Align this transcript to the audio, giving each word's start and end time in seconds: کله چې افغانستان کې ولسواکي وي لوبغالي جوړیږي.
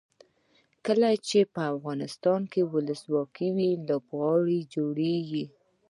کله 0.85 1.09
چې 1.27 1.37
افغانستان 1.73 2.41
کې 2.51 2.61
ولسواکي 2.73 3.47
وي 3.55 3.69
لوبغالي 3.87 4.59
جوړیږي. 4.73 5.45